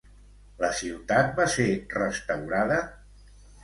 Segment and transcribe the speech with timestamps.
[0.63, 1.69] La ciutat va ser
[2.01, 2.85] restaurada?